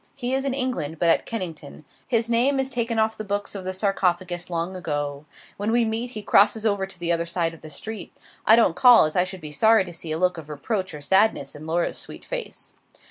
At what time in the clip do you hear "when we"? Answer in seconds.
5.57-5.85